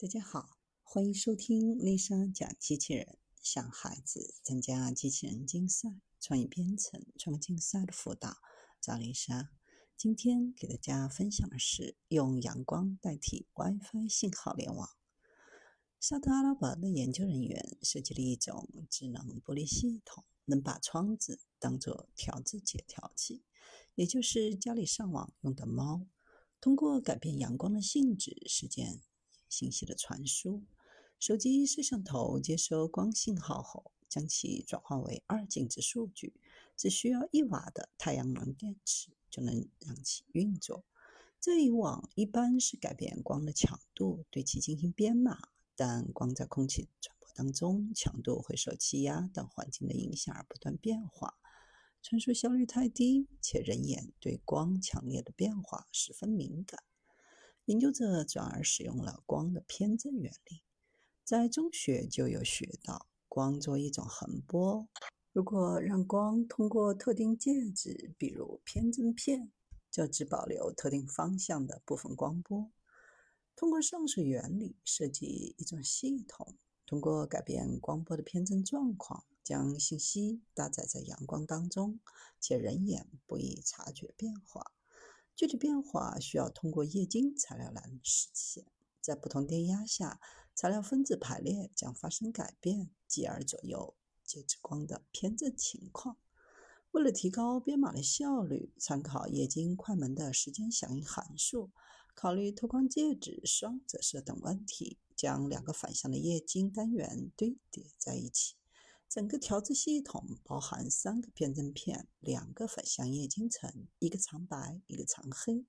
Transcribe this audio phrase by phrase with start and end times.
[0.00, 5.88] 大家好，欢迎收听丽莎讲机器人，向孩子参加机器人竞赛、
[6.20, 8.36] 创意编程、创客竞赛的辅导，
[8.80, 9.50] 找丽莎。
[9.96, 14.88] 今天给大家分享的是用阳光代替 WiFi 信号联网。
[15.98, 23.42] 沙特阿拉伯的研究人员设计了一种智能玻璃系统，能把窗子当作调制解调器，
[23.96, 26.06] 也就是家里上网用的猫，
[26.60, 29.02] 通过改变阳光的性质，实现。
[29.48, 30.62] 信息的传输，
[31.18, 36.34] 手机摄像头接收光信号后，将其转化为二进制数据，
[36.76, 40.84] 只需要一瓦的太阳能电池就能让其运作。
[41.40, 51.38] 这一网一般是改变光的强度，对其进行编码，但光在空气传播当中，强度会受气压等环境的影响而不断变化，
[52.02, 56.82] 传输效率太低，且人眼对光强烈的变化十分敏感。
[57.68, 60.62] 研究者转而使用了光的偏振原理，
[61.22, 64.88] 在中学就有学到，光作为一种横波，
[65.34, 69.52] 如果让光通过特定介质，比如偏振片，
[69.90, 72.70] 就只保留特定方向的部分光波。
[73.54, 82.00] 通过上述原理设计一种系统，通过改变光波的偏振状况，将信息搭载在阳光当中，
[82.40, 84.72] 且人眼不易察觉变化。
[85.38, 88.66] 具体变化需要通过液晶材料来实现。
[89.00, 90.18] 在不同电压下，
[90.52, 96.16] 材料分子排列将发生改变，继而左右介质光的偏振情况。
[96.90, 101.70] 为了提高编码的效率，参考液晶快门的时间响应函数，
[102.16, 108.56] 考虑透光介质双折射等问题，将两个反向的液晶单元堆叠在一起。
[109.08, 115.64] 整个调制系统包含三个偏振片、两个反向液晶层、一个长白、一个长黑，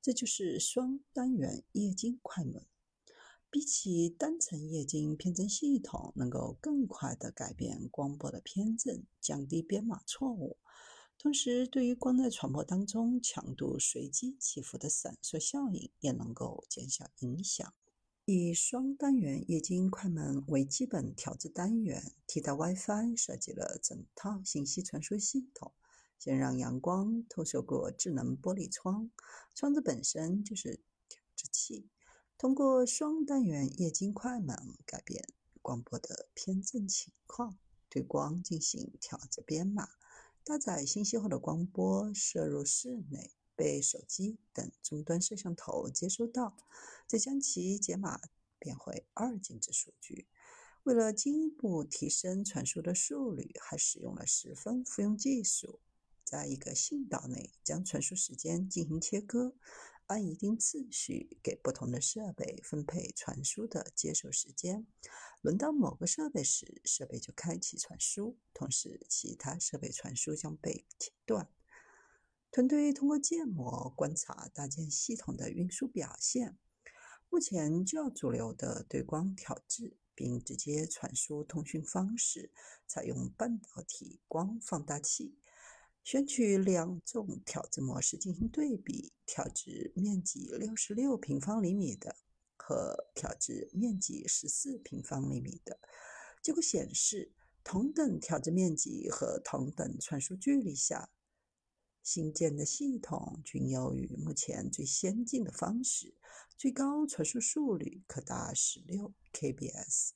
[0.00, 2.64] 这就是双单元液晶快门。
[3.50, 10.56] 比起单层液晶偏振系统，能够更快地改变光波的偏振，降低编码错误，
[11.18, 17.74] 同时对于光在传播当中强度随机起伏的闪烁效应也能够减小影响。
[18.34, 25.74] 以双单元液晶快门为基本调制单元，替代 WiFi 设计了整套信息传输系统。
[26.18, 29.10] 先让阳光透射过智能玻璃窗，
[29.54, 31.90] 窗子本身就是调制器，
[32.38, 34.56] 通过双单元液晶快门
[34.86, 35.22] 改变
[35.60, 37.58] 光波的偏振情况，
[37.90, 39.88] 对光进行调制编码。
[40.42, 43.32] 搭载信息后的光波射入室内。
[43.62, 46.56] 被手机等终端摄像头接收到，
[47.06, 48.20] 再将其解码
[48.58, 50.26] 变回二进制数据。
[50.82, 55.78] 为了进一步提升传输的速率，还使用了十分复用技术。
[56.24, 59.54] 在一个信道内，将传输时间进行切割，
[60.08, 64.88] 按一定次序给不同的设备分配传输的接受时间。
[65.40, 71.48] 轮到某个设备时，设备就开启传输，同时其他设备传输将被切断。
[72.52, 76.58] 团队通过建模观察搭建系统的运输表现。
[77.30, 82.52] 目前较主流的对光调制并直接传输通讯方式，
[82.86, 85.34] 采用半导体光放大器。
[86.04, 92.16] 选取两种调制模式进行对比：调制面积六十六平方厘米的
[92.58, 95.78] 和调制面积十四平方厘米的。
[96.42, 97.32] 结果显示，
[97.64, 101.08] 同等调制面积和同等传输距离下。
[102.02, 106.14] 新建的系统均优于目前最先进的方式，
[106.56, 110.10] 最高传输速率可达十六 kbs。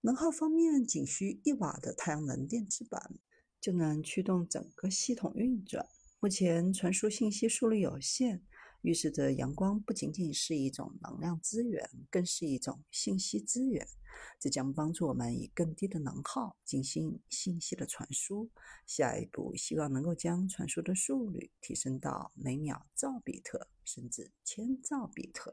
[0.00, 3.14] 能耗方面，仅需一瓦的太阳能电池板
[3.60, 5.88] 就能驱动整个系统运转。
[6.18, 8.44] 目前传输信息速率有限。
[8.82, 13.86] 预示着阳光不仅仅是一种能量资源，更是一种信息资源。
[14.38, 18.50] 这将帮助我们以更低的能耗进行信息的传输。
[18.86, 25.50] 下一步，希望能够将传输的速率提升到每秒兆比特，甚至千兆比特。